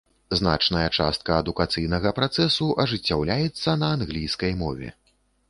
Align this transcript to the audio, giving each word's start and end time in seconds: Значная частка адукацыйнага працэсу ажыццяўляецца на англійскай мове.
Значная 0.37 0.85
частка 0.97 1.35
адукацыйнага 1.41 2.13
працэсу 2.21 2.71
ажыццяўляецца 2.85 3.77
на 3.85 3.93
англійскай 3.99 4.59
мове. 4.65 4.93